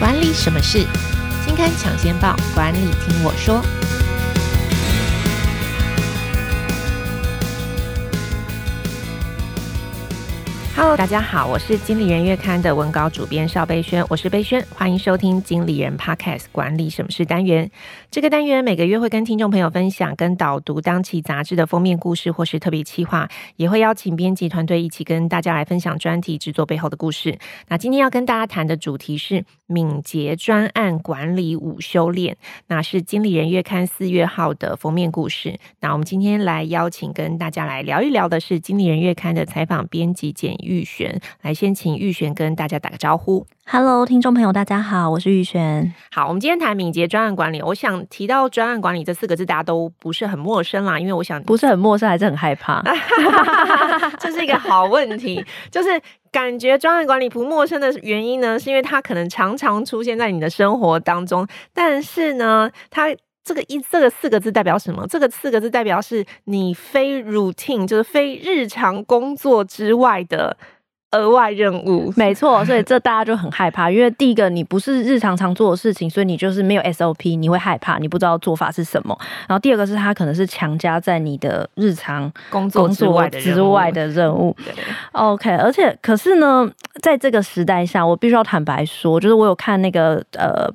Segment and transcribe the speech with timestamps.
[0.00, 0.86] 管理什么事？
[1.44, 3.62] 金刊抢先报，管理听我说。
[10.82, 17.70] Hello，大家好，我是经理人月刊的文稿主编邵贝萱，我是贝萱，欢迎收听经理人 Podcast 管理什么事单元。
[18.10, 27.38] 这个单元每个月会跟听众朋友分享跟导读当期杂志的封面故事或是特别企划，也会邀请编辑团队一起跟大家来分享专题制作背后的故事。
[27.68, 32.38] 那今天要跟大家谈的主题是敏捷专案管理五修炼，
[32.68, 35.58] 那是经理人月刊四月号的封面故事。
[35.80, 43.44] 那我们今天来邀请跟大家来聊一聊的是经理人月刊的采访编辑简玉璇，来先请玉璇跟大家打个招呼。
[43.66, 45.92] Hello，听众朋友，大家好，我是玉璇。
[46.12, 47.60] 好，我们今天谈敏捷专案管理。
[47.60, 52.80] 我想提到专案管理这四个字，大家都不是很陌生啦，因为我想不是很陌生，还是很害怕。
[54.20, 63.08] 这是一个好问题， 就是感觉专案管理不陌生的原因呢，是因为它可能常常出现在你的生活当中，但是呢，它
[63.50, 65.04] 这个一这个四个字代表什么？
[65.08, 70.56] 这个四个字代表是你非 routine，就是非日常工作之外的。
[71.12, 79.18] 额外任务，没错，所以 这大家就很害怕，因为第一个你不是日常常做的事情，所以你就是没有 SOP，你会害怕，你不知道做法是什么。
[79.48, 84.56] 然后第二个是它可能是强加在你的日常工作之外的之外的任务。
[85.10, 86.70] OK，而且可是呢，
[87.02, 90.68] 在这个时代下，我必须要坦白说，就是我有看那个呃，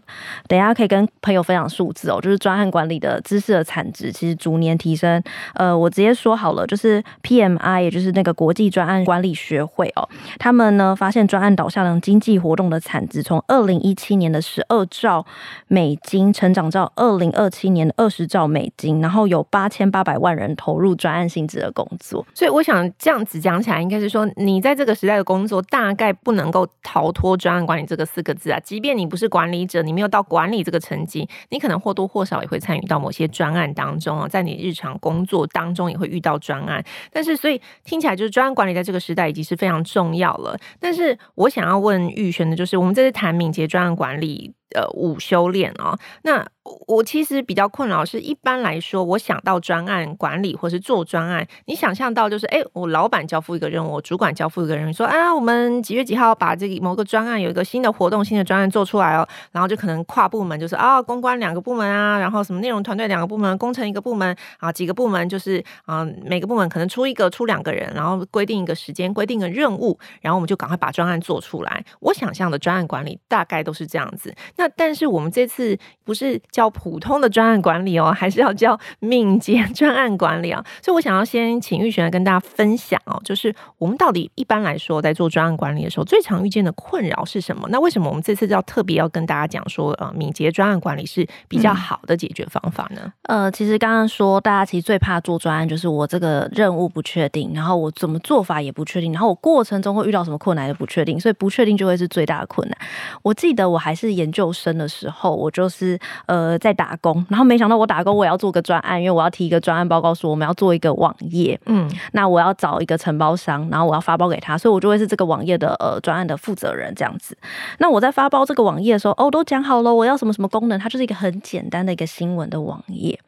[0.48, 5.22] 等一下可以跟朋友分享数字哦，就是专案管理的知识的产值其实逐年提升。
[5.56, 10.08] 呃，我直接说好了，就是 PMI，也就是那个国际专案管理学会哦。
[10.40, 15.26] 他们呢发现专案导向的经济活动的产值从二零一七年的十二兆
[15.68, 22.26] 美金成长到二零二七年的二十兆美金，然后有八千八百万人投入专案性质的工作。
[22.34, 28.60] 所以我想这样子讲起来，应该是说你在这个时代的工作大概不能够逃脱专案管理这个四个字啊。
[28.60, 36.84] 即便你不是管理者，你没有到管理这个层级，你可能或多或少也会参与到某些专案当中啊，在你日常工作当中也会遇到专案。
[37.12, 40.36] 但是所以听起来就是专案管理在这个时代已经是非常重要。
[40.38, 44.54] 了，但是我想要问玉璇的就是，我们这次谈敏捷专案管理。
[44.76, 46.46] 呃，五修炼哦，那
[46.88, 71.86] 我其实比较困扰是，一般来说，我想到专案管理或是做专案，你想象到就是，哎，我老板交付一个任务，我主管交付一个任务，说啊，我们几月几号把这个某个专案有一个新的活动、新的专案做出来哦，然后就可能跨部门，就是啊，公关两个部门啊，然后什么内容团队两个部门，工程一个部门啊，几个部门就是啊，每个部门可能出一个、出两个人，然后规定一个时间、规定个任务，然后我们就赶快把专案做出来。
[72.00, 74.34] 我想象的专案管理大概都是这样子。
[74.58, 80.64] 那但是我们这次不是叫普通的专案管理哦，还是要叫敏捷专案管理啊。
[80.82, 87.68] 所以我想要先请玉璇来跟大家分享哦，就是我们到底一般来说在做专案管理的时候，最常遇见的困扰是什么？
[87.70, 93.12] 那为什么我们这次要特别要跟大家讲说，呃，敏捷专案管理是比较好的解决方法呢？
[93.24, 102.78] 呃，其实刚刚说大家其实最怕做专案，就是我这个任务不确定，然后我怎么做法也不确定，然后我过程中会遇到什么困难也不确定，所以不确定就会是最大的困难。
[103.24, 104.86] 我记得我还是研究生的。
[104.96, 117.38] 时候，我就是呃在打工，然后没想到我打工我也要做个专案，因为我要提一个专案报告，说我们要做一个网页，嗯，那我要找一个承包商，然后我要发包给他，所以我就会是这个网页的呃专案的负责人这样子。
[117.80, 123.20] 那我在发包这个网页的时候，哦，都讲好了，我要什么什么功能，它就是一个很简单的一个新闻的网页。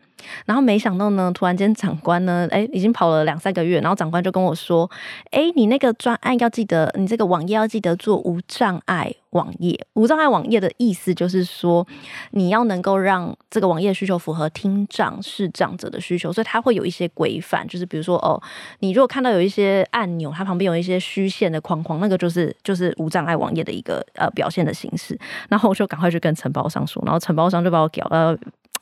[0.46, 4.90] 然后没想到呢，突然间长官呢，哎，已经跑了两三个月，然后长官就跟我说，
[5.32, 9.80] 哎，你那个专案要记得，你这个网页要记得做无障碍网页。
[9.94, 11.86] 无障碍网页的意思就是说，
[12.32, 18.42] 你要能够让这个网页需求符合听障视障者的需求，所以它会有一些规范，就是比如说哦，
[18.80, 25.18] 你如果看到有一些按钮，它旁边有一些虚线的框框，那个就是就是无障碍网页的一个呃表现的形式。
[25.50, 28.38] 然后我就赶快去跟承包商说，然后承包商就把我搞呃。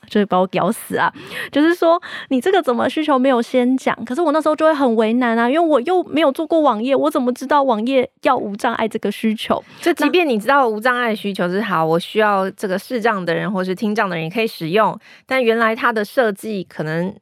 [0.08, 1.12] 就是把我屌死啊！
[1.50, 3.96] 就是说，你这个怎么需求没有先讲？
[4.04, 9.62] 可是我那时候就会很为难啊，因为我又没有做过网页，我怎么知道网页要无障碍这个需求？
[9.80, 17.14] 就即便你知道无障碍需求是好，我需要这个视障的人或是听障的人也可以使用，但原来它的设计可能。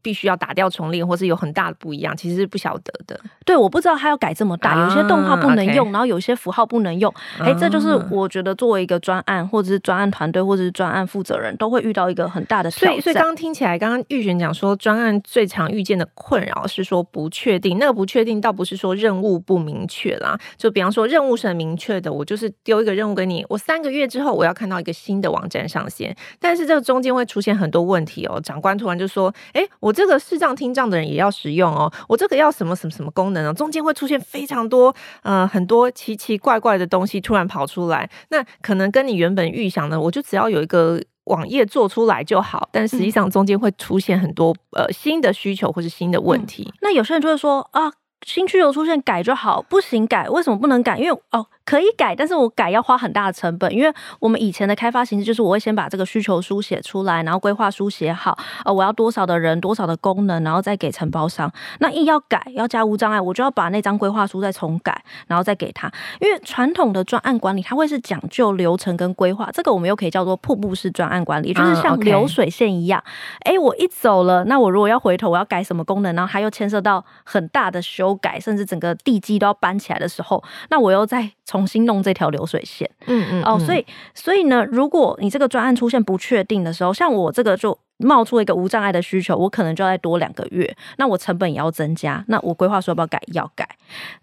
[0.00, 3.20] 必须要打掉重练，或是有很大的不一样，其实是不晓得的。
[3.44, 7.12] 对，我不知道他要改这么大，啊、有些动画不能用、然后有些符号不能用。
[7.38, 12.90] 哎、欸，这就是我觉得作为一个专案，或者是专案团队，或者是专案负责人，都会遇到一个很大的挑战。
[12.90, 17.78] 所以，所以刚刚听起来，刚刚玉璇讲说，专案最常遇见的困扰是说不确定。
[17.78, 28.40] 那个不确定倒不是说任务不明确啦，就比方说任务是很明确的，我就是丢一个任务给你，我三个月之后我要看到一个新的网站上线，但是这个中间会出现很多问题哦。
[28.42, 29.68] 长官突然就说，哎、欸。
[29.82, 46.62] 我这个视障听障的人也要使用哦，我这个要什么什么什么功能哦，中间会出现非常多呃很多奇奇怪怪的东西突然跑出来，那可能跟你原本预想的，我就只要有一个网页做出来就好，但实际上中间会出现很多呃新的需求或是新的问题。
[46.66, 47.92] 嗯，那有些人就会说啊，
[48.24, 50.96] 新需求出现改就好，不行改，为什么不能改？
[50.98, 51.46] 因为哦。
[51.64, 61.50] 可以改，但是我改要花很大的成本，因为我们以前的开发形式就是我会先把这个需求书写出来，然后规划书写好，呃，我要多少的人，多少的功能，然后再给承包商。
[61.78, 65.88] 那一要改，要加无障碍，我就要把那张规划书再重改，然后再给他。
[66.20, 73.00] 因为传统的专案管理，它会是讲究流程跟规划，这个我们又可以叫做瀑布式专案管理，就是像流水线一样。
[73.44, 87.78] 哎、嗯 okay 欸，我一走了，那我如果要回头，我要改什么功能，然后它又牵涉到很大的修改，甚至整个地基都要搬起来的时候，那我又再重新弄这条流水线，嗯嗯，哦，所以所以呢，如果你这个专案出现不确定的时候，像我这个就。
[88.02, 93.20] 冒出一个无障碍的需求，我可能就要再多两个月，那我成本也要增加，那我规划说要不要改？
[93.28, 93.66] 要改，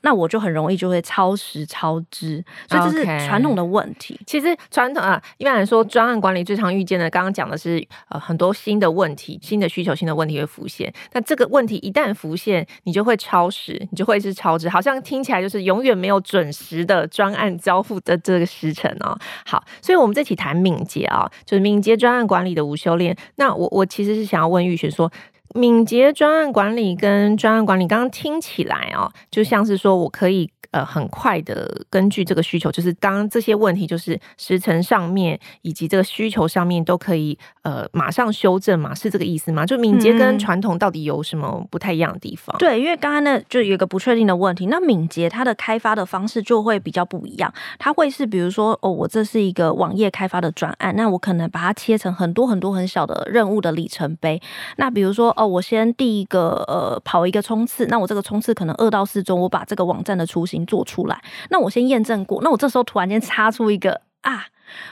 [0.02, 4.14] 那我就很容易就会超时超支，所以这是传统的问题。
[4.16, 4.24] Okay.
[4.26, 10.94] 其实传统啊，一般来说，专案管理最常遇见的，刚刚讲的是呃很多新的问题、新的需求、新的问题会浮现。
[11.14, 19.18] 那这个问题一旦浮现，你就会超时，你就会是超支，好像听起来就是永远没有准时的专案交付的这个时程哦。
[19.46, 23.16] 好，所以我们这期谈敏捷啊，就是敏捷专案管理的无修炼。
[23.36, 23.69] 那我。
[23.70, 25.12] 我其实是想要问玉雪说，
[25.56, 30.52] 敏捷专案管理跟专案管理，刚刚听起来哦，就像是说我可以。
[30.72, 39.66] 呃，很快的根据这个需求，就是刚刚这些问题，就是时程上面以及这个需求上面都可以呃马上修正嘛，是这个意思吗？
[39.66, 42.56] 就敏捷跟传统到底有什么不太一样的地方？
[42.58, 54.40] 嗯、对，因为刚刚呢就有一个不确定的问题，那敏捷它的开发的方式就会比较不一样，它会是比如说哦，我这是一个网页开发的专案，那我可能把它切成很多很多很小的任务的里程碑。
[54.78, 60.59] 那比如说哦，我先第一个呃跑一个冲刺，那我这个冲刺可能二到四周，我把这个网站的雏形。
[60.66, 64.46] 做出来，那我先验证过，那我这时候突然间插出一个啊，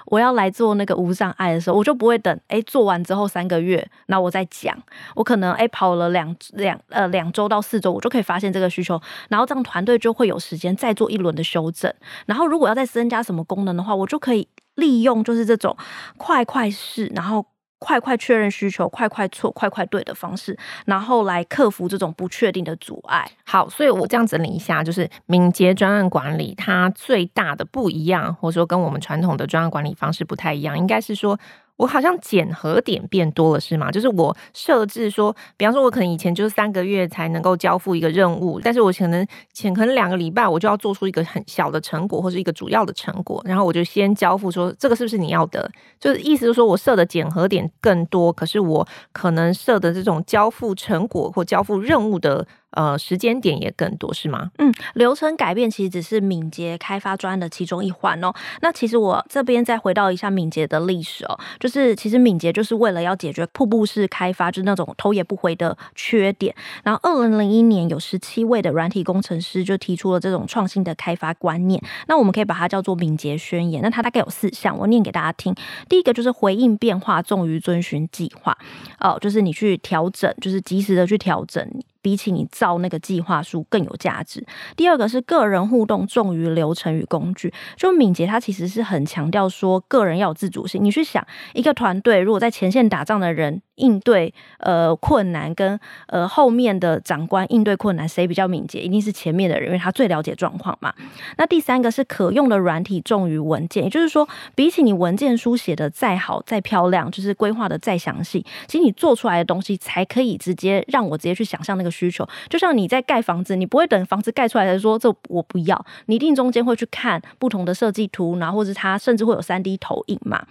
[0.06, 4.78] 我要来做那个无障碍的时候，我就不会等哎、做完之后三个月，那我再讲，
[5.16, 9.00] 我可能哎、跑了两两呃两周到四周，我就可以发现这个需求，
[9.30, 11.94] 然后这样团队就会有时间再做一轮的修正，
[12.25, 15.75] 然后如果要再增加什么功能的话，我就可以利用就是这种
[16.18, 17.46] 快快试，然后。
[17.79, 23.29] 快快确认需求，快快错，快快对的方式，然后来克服这种不确定的阻碍。
[23.45, 31.39] 好，所以我这样整理一下，就是敏捷专案管理它最大的不一样，或者说跟我们传统的专案管理方式不太一样，应该是说。
[31.77, 33.89] 我好像检核点变多了，是吗？
[33.91, 45.69] 就是我设置说，比方说，我可能以前就是三个月才能够交付一个任务，但是我可能前可能两个礼拜我就要做出一个很小的成果或是一个主要的成果，然后我就先交付说，这个是不是你要的？
[46.00, 52.45] 就是意思就是说我设的检核点更多，可是我可能设的这种交付成果或交付任务的。
[52.77, 54.51] 呃，时间点也更多是吗？
[54.59, 58.31] 嗯，流程改变其实只是敏捷开发专案的其中一环哦。
[58.62, 66.53] 那其实我这边再回到一下敏捷的历史哦，就是其实敏捷就是为了要解决瀑布式开发，就是那种头也不回的缺点。
[66.83, 71.81] 然后二零零一年有十七位的软体工程师就提出了这种创新的开发观念。
[72.07, 73.81] 那我们可以把它叫做敏捷宣言。
[73.81, 75.56] 那它大概有四项，我念给大家听。
[75.89, 78.56] 第一个就是回应变化重于遵循计划
[79.00, 81.68] 哦，就是你去调整，就是及时的去调整。
[82.07, 84.42] 比起你造那个计划书更有价值。
[84.77, 87.54] 第二个是个人互动重于流程与工具。
[87.75, 90.81] 就敏捷，它其实是很强调说个人要有自主性。
[90.81, 98.80] 你去想，一个团队如果在前线打仗的人应对呃困难，跟呃后面的长官应对困难，谁比较敏捷？
[98.80, 100.94] 一定是前面的人，因为他最了解状况嘛。
[101.37, 111.92] 那第三个是可用的软体重于文件，也就是说，比起你文件书写的再好再漂亮，就是规划的再详细，其实你做出来的东西才可以直接让我直接去想象那个。
[111.97, 120.45] 需求就像你在盖房子，你不会等房子盖出来才说这我不要，你一定中间会去看不同的设计图，然后或者它甚至会有三 D 投影嘛。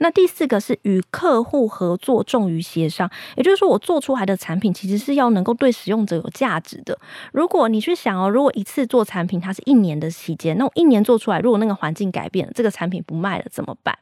[0.00, 6.98] 那第四个是与客户合作重于协商，也就是说我做出来的产品其实是要能够对使用者有价值的。
[7.32, 13.96] 如果你去想哦，如果一次做产品它是一年的期间，那我一年做出来，如果那个环境改变了，这个产品不卖了怎么办？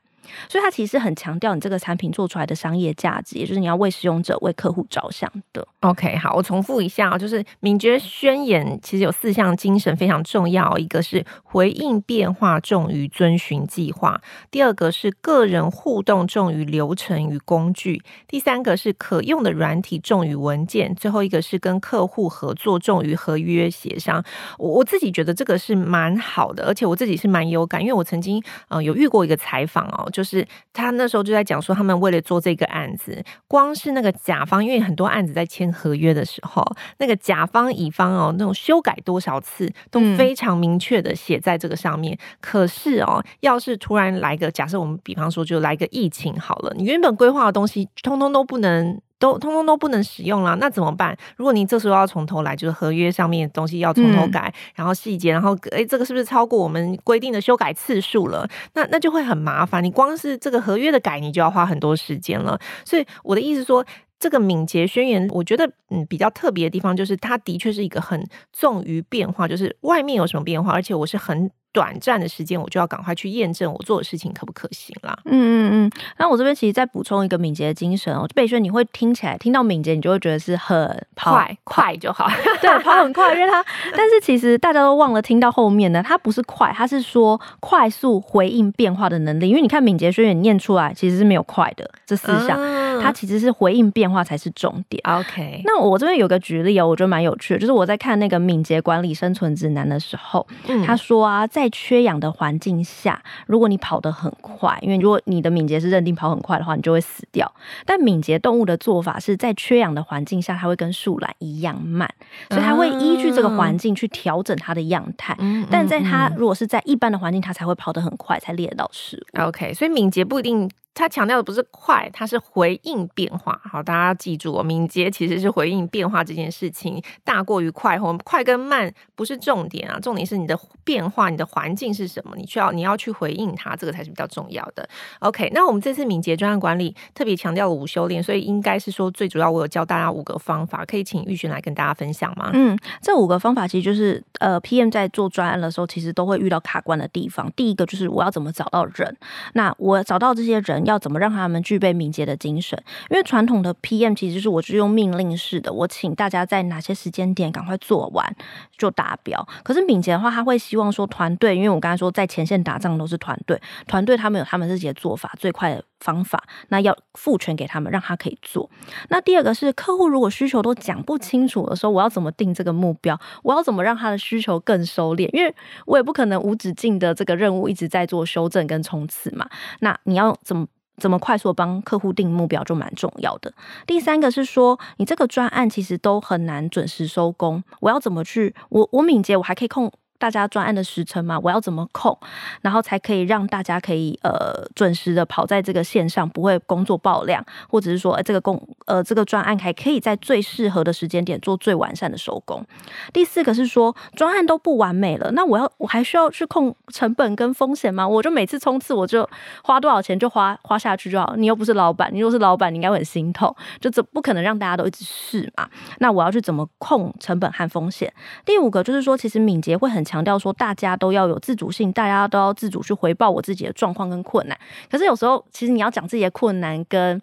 [0.48, 5.66] 所以它其实很强调你这个产品做出来的商业价值，也就是你要为使用者、为客户着想的。
[5.80, 14.20] OK，好，我重复一下，就是敏捷宣言其实有四项精神非常重要，一个是回应变化重于遵循计划，
[14.50, 24.24] 第二个是个人互动重于流程与工具，第三个是可用的软体重于文件，最后一个是跟客户合作重于合约协商。
[24.58, 30.08] 我我自己觉得这个是蛮好的，而且我自己是蛮有感，因为我曾经呃有遇过一个采访哦。
[30.18, 36.60] 就是他那时候就在讲说，他们为了做这个案子，光是那个甲方，因为很多案子在签合约的时候，
[36.96, 42.14] 那个甲方乙方哦，那种修改多少次都非常明确的写在这个上面。
[42.14, 49.00] 嗯、可是哦，要是突然来个假设，我们比方说就来个疫情好了，你原本规划的东西通通都不能。
[49.18, 51.16] 都通通都不能使用了，那怎么办？
[51.36, 58.48] 如果你这时候要从头来，就是合约上面的东西要从头改，嗯、然后细节，然后诶，这个是不是超过我们规定的修改次数了？
[58.74, 59.82] 那那就会很麻烦。
[59.82, 62.58] 你光是这个合约的改，你就要花很多时间了。
[62.84, 63.84] 所以我的意思说，
[64.18, 71.50] 这个敏捷宣言，我觉得嗯比较特别的地方，就是它的确是一个很重于变化，就是外面有什么变化，而且我是很。
[71.72, 75.16] 短暂的时间，我就要赶快去验证我做的事情可不可行啦。
[75.26, 75.90] 嗯嗯嗯。
[76.18, 82.26] 那我这边其实再补充一个敏捷的精神哦，贝轩，你会听起来听到敏捷，你就会觉得是很快快就好，
[82.60, 83.64] 对，跑很快，因为它。
[83.96, 89.48] 但是其实大家都忘了听到后面呢，它不是快，它是说快速回应变化的能力。
[89.48, 95.02] 因为你看敏捷宣言念出来其实是没有快的这四项，嗯、它其实是回应变化才是重点。
[95.04, 101.46] OK，那我这边有个举例哦，我觉得蛮有趣的，就是我在看那个敏捷管理生存指南的时候，嗯、他说啊。
[101.50, 107.50] 在缺氧的环境下，如果你跑得很快，因为如果你的敏捷是认定跑很快的话，你就会死掉。
[107.86, 112.08] 但敏捷动物的做法是在缺氧的环境下，它会跟树懒一样慢，
[112.50, 115.34] 所以它会依据这个环境去调整它的样态。
[115.38, 119.40] 嗯、但在它如果是在一般的环境，它才会跑得很快，才猎得到食物。
[119.40, 120.70] OK，所以敏捷不一定。
[120.98, 123.60] 他强调的不是快，他是回应变化。
[123.64, 127.98] 好，大家记住哦，敏捷其实是回应变化这件事情大过于快。
[127.98, 134.88] 或快跟慢不是重点啊，重点是你的变化，你的环境是什么，你需要你要去回应它，这个才是比较重要的。
[135.20, 142.50] OK，那我们这次敏捷专案管理特别强调了五修炼，所以应该是说最主要，我有教大家五个方法，可以请玉璇来跟大家分享吗？
[142.52, 147.50] 嗯，这五个方法其实就是呃，PM 在做专案的时候，其实都会遇到卡关的地方。
[147.56, 149.16] 第一个就是我要怎么找到人，
[149.54, 151.62] 那我找到这些人要怎么让他们。
[151.68, 158.36] 具备敏捷的精神，因为传统的 PM 其实是我是用命令式的，我请大家在哪些时间点赶快做完
[158.78, 159.46] 就达标。
[159.62, 168.70] 可是敏捷的话，他会希望说团队，因为我刚才说在前线打仗都是团队，团队他们有他们自己的做法，最快的方法，那要赋权给他们，让他可以做。
[169.10, 173.20] 那第二个是客户如果需求都讲不清楚的时候，我要怎么定这个目标？
[173.42, 175.28] 我要怎么让他的需求更收敛？
[175.34, 175.54] 因为
[175.84, 179.46] 我也不可能无止境的这个任务一直在做修正跟冲刺嘛。
[179.80, 180.66] 那你要怎么？
[180.98, 183.52] 怎么快速帮客户定目标就蛮重要的。
[183.86, 188.54] 第三个是说，你这个专案其实都很难准时收工，我要怎么去？
[188.68, 189.92] 我我敏捷，我还可以控。
[190.18, 192.18] 大家专案的时程嘛，我要怎么控，
[192.60, 202.64] 然后才可以让大家可以呃准时的跑在这个线上，不会工作爆量，或者是说这个工呃这个专案还可以在最适合的时间点做最完善的收工。
[203.12, 208.06] 第四个是说专案都不完美了，那我要我还需要去控成本跟风险吗？
[208.06, 209.28] 我就每次冲刺我就
[209.62, 211.34] 花多少钱就花花下去就好。
[211.36, 215.68] 你又不是老板，你若是老板，你应该会很心痛，就这不可能让大家都一直试嘛。
[215.98, 218.12] 那我要去怎么控成本和风险？
[218.44, 220.04] 第五个就是说，其实敏捷会很。
[220.08, 224.58] 强调说，大家都要有自主性，大家都要自主去回报我自己的状况跟困难。
[224.90, 227.20] 可是有时候，其实你要讲自己的困难跟。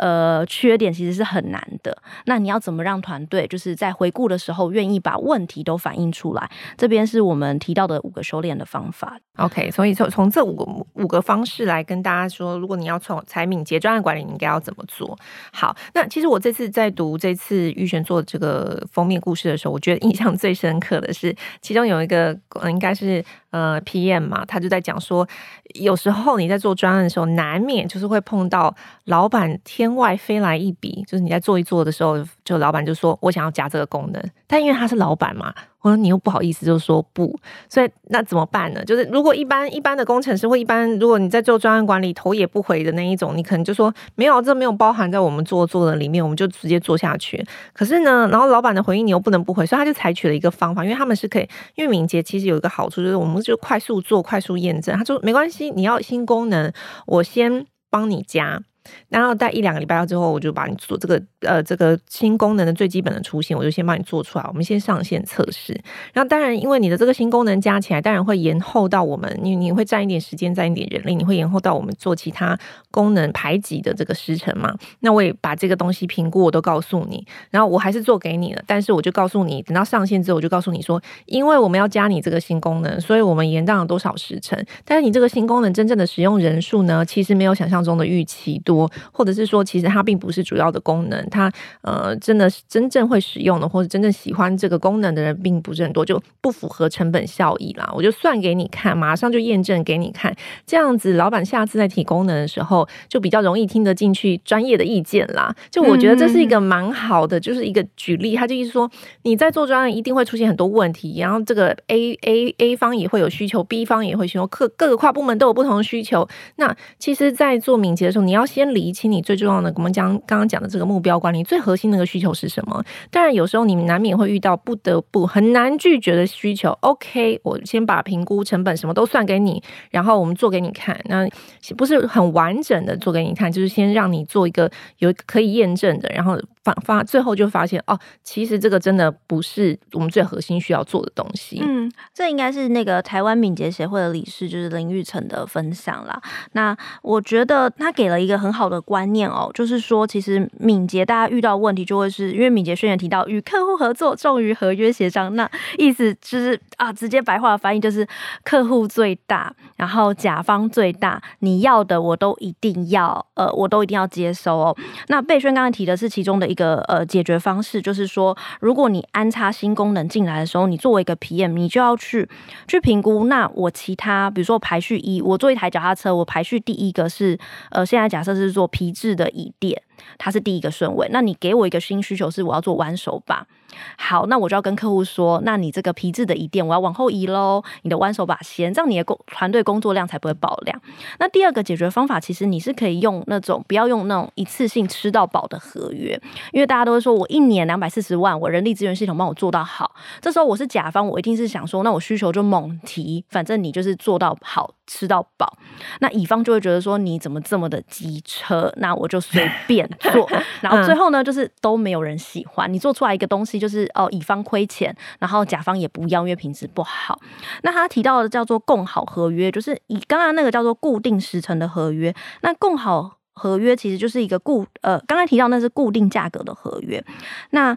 [0.00, 1.94] 呃，缺点其实是很难的。
[2.24, 6.50] 那你要怎么让团队就是在回顾的时候愿意把问题都反映出来？
[6.78, 9.18] 这边是我们提到的五个修炼的方法。
[9.36, 10.64] OK，所以从从这五个
[10.94, 15.18] 五个方式来跟大家说，如果你要从采敏捷专案管理，你应该要怎么做？
[15.52, 22.34] 好，那其实我这次在读这次玉璇做这个封面故事的时候，我觉得印象最深刻的是，其中有一个
[22.68, 25.28] 应该是呃 PM 嘛，他就在讲说，
[25.74, 29.90] 有时候你在做专案的时候，难免就是会碰到老板天。
[30.00, 37.38] 外飞来一笔，就是你在做一做的时候，就老板就说：“我想要加这个功能。”但因为他是老板嘛，我说你又不好意思，就说不。
[37.68, 38.84] 所以那怎么办呢？
[38.84, 47.44] 就是如果一般一般的工程师或一般，如果你在做专案管理，头也不回的那一种，你可能就说没有，这没有包含在我们做做的里面，我们就直接做下去。
[47.72, 54.96] 可是呢，然后老板的回应你又不能不回，所以他就采取了一个方法，因为他们是可以，因为敏捷其实有一个好处，就是我们就快速做、快速验证。
[54.96, 56.72] 他说没关系，你要新功能，
[57.06, 58.60] 我先帮你加。
[59.08, 64.44] 然后在一两个礼拜之后，我就把你做这个呃这个新功能的最基本的雏形，我就先帮你做出来。
[64.48, 65.72] 我们先上线测试。
[66.12, 72.58] 然后当然，因为你的这个新功能加起来，当然会延后到我们，你你会占一点时间，占一点人力，你会延后到我们做其他
[72.90, 74.74] 功能排挤的这个时程嘛。
[75.00, 77.26] 那我也把这个东西评估，我都告诉你。
[77.50, 84.64] 然后我还是做给你了，但是我就告诉你，等到上线之后，我就告诉你说，因为我们要加你这个新功能，所以我们延宕了多少时程。
[84.84, 88.79] 但是你这个新功能真正的使用人数呢，其实没有想象中的预期多。
[88.88, 91.50] 多，或者是说其实它并不是主要的功能，它
[91.82, 97.90] 呃真的是真正会使用的或者真正喜欢这个功能的人并不是很多，就不符合成本效益啦。
[97.94, 100.34] 我就算给你看，马上就验证给你看，
[100.66, 105.54] 这样子老板下次在提功能的时候就比较容易听得进去专业的意见啦。
[105.70, 108.90] 就我觉得这是一个蛮好的，就是一个举例，他就意思说
[109.22, 116.28] 你在做专案一定会出现很多问题，然后这个 A A A 方也会有需求，B 方也会需求，各各个跨部门都有不同的需求。
[116.56, 122.84] 那其实，在做敏捷的时候，你要先先理清你最重要的，我们讲刚刚讲的这个目标管理最核心的一个需求是什么。
[123.10, 126.70] 当然，有时候你们难免会遇到不得不很难拒绝的需求。
[126.80, 131.00] OK，我先把评估成本什么都算给你，然后我们做给你看。
[131.06, 131.26] 那
[131.74, 136.38] 不是很完整的做给你看，就是先让你做一个有可以验证的，然后。
[136.62, 141.58] 发发最后就发现哦，其实这个真的不是我们最核心需要做的东西。
[141.62, 146.20] 嗯，这应该是那个台湾敏捷协会的理事，就是林玉成的分享啦。
[146.52, 158.06] 那我觉得他给了一个很好的观念哦，就是说其实敏捷大家遇到问题就会是因为敏捷宣言提到与客户合作重于合约协商，那意思就是啊，直接白话的翻译就是
[158.44, 164.76] 客户最大，然后甲方最大，你要的我都一定要，呃，我都一定要接收哦。
[165.08, 166.49] 那贝轩刚才提的是其中的。
[166.50, 172.28] 一个呃解决方式就是说，如果你安插新功能进来的时候，你作为一个 PM，你就要去
[172.66, 173.24] 去评估。
[173.24, 177.38] 那我其他，比如说排序一，我做一台脚踏车，我排序第一个是
[177.70, 179.80] 呃，现在假设是做皮质的椅垫。
[180.16, 183.46] 它是第一个顺位，那你给我一个新需求是我要做弯手把，
[183.96, 190.80] 好，那我就要跟客户说，那你这个皮质的椅垫我要往后移喽，你的弯手把先，这样你的工团队工作量才不会爆量。
[191.18, 196.20] 那第二个解决方法，其实你是可以用那种不要用那种一次性吃到饱的合约，
[196.52, 204.74] 因为大家都会说我一年两百四十万，我人力资源系统帮我做到好，这时候我是甲方，我一定是想说，那我需求就猛提，反正你就是做到好。
[204.92, 205.56] 吃到饱，
[206.00, 208.72] 那乙方就会觉得说，你怎么这么的机车？
[208.78, 210.28] 那我就随便做，
[210.60, 217.20] 然后最后呢，就是都没有人喜欢你做出来一个东西，就是哦，乙方亏钱，然后甲方也不要，因为品质不好。
[217.62, 227.04] 那他提到的叫做共好合约，就是以刚刚那个叫做固定时程的合约，那共好合约其实就是一个固呃，刚才提到那是固定价格的合约，
[227.50, 227.76] 那。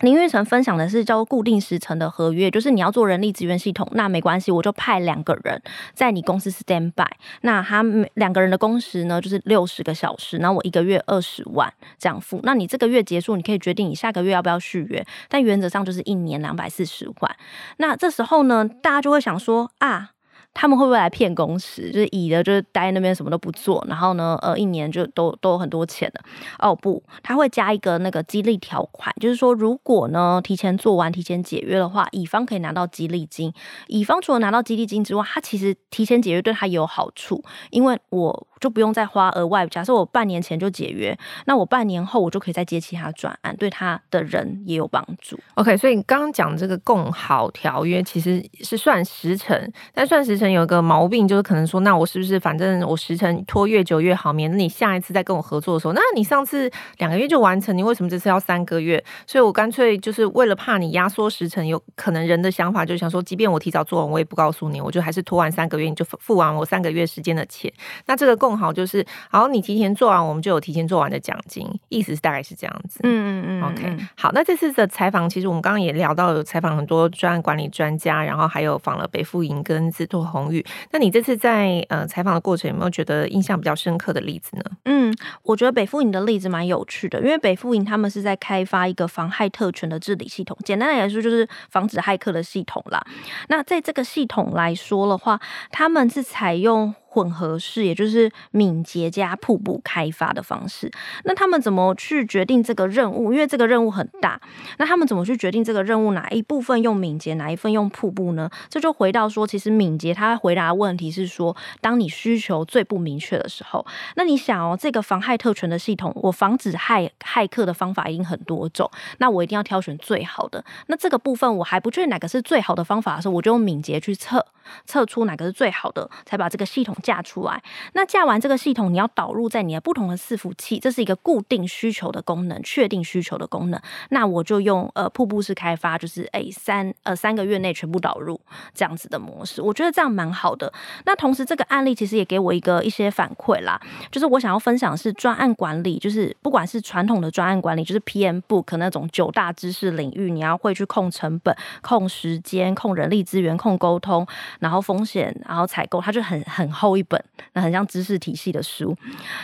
[0.00, 5.60] 林玉成分享的是叫固定时程的合约，就是你要做人力资源系统，那没关系，我就派两个人
[5.92, 7.08] 在你公司 stand by，
[7.40, 7.82] 那他
[8.14, 17.36] 两个人的工时呢就是六十个小时，那我一个月二十万这样付，那你这个月结束，你可以决定你下个月要不要续约，但原则上就是一年两百四十万。
[17.78, 20.10] 那这时候呢，大家就会想说啊。
[20.60, 21.88] 他们会不会来骗公司？
[21.92, 26.20] 就是乙的，就是待在那边什么都不做，然后呢，呃，一年就都都有很多钱的。
[26.58, 33.52] 哦不，他会加一个那个激励条款，就是说，如果呢提前做完、提前解约的话，乙方可以拿到激励金。
[33.86, 38.47] 乙方除了拿到激励金之外，他其实提前解约对他也有好处，因为我。
[38.60, 39.66] 就不用再花额外。
[39.66, 41.16] 假设我半年前就解约，
[41.46, 45.38] 那我半年后我就可以再接其他转案，对他的人也有帮助。
[45.54, 59.02] OK，所以你刚刚讲这个共好条约其实是算时程，但算时程有一个毛病，就是可能说，那我是不是反正我时程拖越久越好，免得你下一次再跟我合作的时候，那你上次两个月就完成，你为什么这次要三个月？
[59.26, 67.72] 所以我干脆就是为了怕你压缩时程，有可能人的想法就想说，即便我提早做完，我也不告诉你，我就还是拖完三个月，你就付完我三个月时间的钱。
[68.06, 68.47] 那这个共。
[68.48, 73.00] 更好就是，好，你提前做完，我们就有提前做完的奖金，意思是大概是这样子。
[73.02, 73.62] 嗯嗯嗯。
[73.62, 80.64] OK，好，那这次的采访，其实我们刚刚也聊到，有采访很多专案管理专家，然后还有访了北富银跟资拓宏裕。
[80.92, 84.62] 那你这次在呃采访的过程，有没有觉得印象比较深刻的例子呢？
[84.86, 93.04] 嗯，我觉得北富银的例子蛮有趣的，因为北富银他们是在开发一个防害特权的治理系统，简单来说就是防止骇客的系统啦。
[93.48, 95.38] 那在这个系统来说的话，
[95.70, 96.94] 他们是采用。
[97.10, 100.90] 混合式，也就是敏捷加瀑布开发的方式。
[101.24, 103.32] 那他们怎么去决定这个任务？
[103.32, 104.38] 因为这个任务很大，
[104.76, 108.50] 那他们怎么去决定这个任务哪一部分用敏捷，哪一份用瀑布呢？
[108.68, 113.84] 这就回到说，其实敏捷它回答问题是说，当你需求最不明确的时候，
[114.16, 120.62] 那你想哦，这个防骇特权的系统，我防止骇骇客的方法一定很多种，那我一定要挑选最好的。
[120.88, 124.44] 那这个部分我还不确定哪个是最好的方法的时候，我就用敏捷去测。
[124.84, 127.62] 测出哪个是最好的，才把这个系统架出来。
[127.92, 133.80] 那架完这个系统，你要导入在你的不同的伺服器，这是一个固定需求的功能，确定需求的功能。
[134.10, 138.40] 那我就用呃瀑布式开发，就是诶、三呃三个月内全部导入
[138.74, 140.72] 这样子的模式，我觉得这样蛮好的。
[141.04, 143.80] 那同时这个案例其实也给我一个一些反馈啦，
[144.10, 154.26] 就是我想要分享的是专案管理，就是不管是传统的专案管理，就是 PM Book 那种九大知识领域，你要会去控成本、控时间、控人力资源、控沟通。
[154.60, 157.22] 然后风险，然后采购，它就很很厚厚一本，
[157.52, 158.96] 那很像知识体系的书。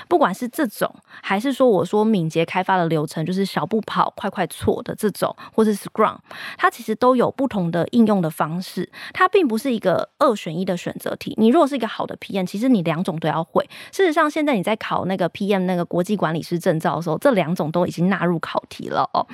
[0.09, 6.17] 不管是这种，还是说我说敏捷开发的流程，就是小步跑、快快错的这种，或是 Scrum，
[6.57, 8.91] 它其实都有不同的应用的方式。
[9.13, 11.35] 它并不是一个二选一的选择题。
[11.37, 13.69] 你如果是一个好的 PM，其实你两种都要会。
[13.93, 19.27] 事实上，现在你在考那个 PM 那个国际管理师证照的时候，这两种都已经纳入考题了哦。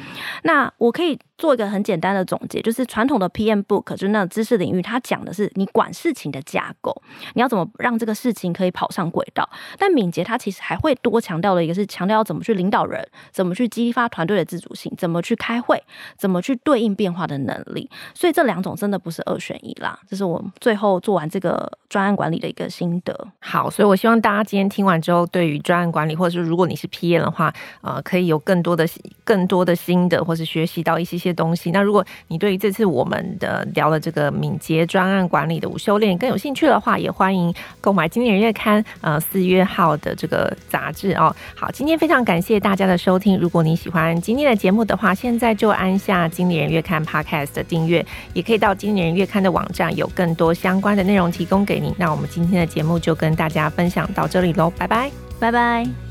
[0.42, 6.94] 那我可以做一个很简单的总结，就是传统的 PM Book，就是那知识领域，它讲的是你管事情的架构，
[7.32, 9.48] 你要怎么让这个事情可以跑上轨道。
[9.78, 15.82] 但敏捷它其实还会多强调的一个是强调要怎么去领导人，怎么去激发团队的自主性，怎么去开会，
[16.18, 17.88] 怎么去对应变化的能力。
[18.14, 19.98] 所以这两种真的不是二选一啦。
[20.06, 23.28] 这是我最后做完这个专案管理的一个心得。
[23.38, 27.50] 好，所以我希望大家今天听完之后，对于专案管理，或者是如果你是 PM 的话，
[27.80, 28.86] 呃，可以有更多的
[29.24, 31.70] 更多的心得，或是学习到一些些东西。
[31.70, 41.34] 那如果你对于这次我们的聊的这个敏捷专案管理的午修炼更有兴趣的话，也欢迎购买《经理人月刊》呃四月号的这个杂志哦。
[41.54, 43.38] 好，今天非常感谢大家的收听。
[43.38, 51.94] 如果你喜欢今天的节目的话，现在就按下《经理人月刊》Podcast 的订阅，也可以到《经理人月刊》的网站，有更多相关的内容提供给你。
[51.98, 56.09] 那我们今天的节目就跟大家分享到这里喽，拜拜，拜拜。